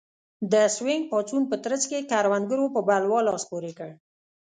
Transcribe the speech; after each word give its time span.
د 0.51 0.53
سوینګ 0.75 1.03
پاڅون 1.11 1.43
په 1.51 1.55
ترڅ 1.63 1.81
کې 1.89 2.07
کروندګرو 2.11 2.65
په 2.75 2.79
بلوا 2.87 3.19
لاس 3.27 3.43
پورې 3.51 3.71
کړ. 3.79 3.89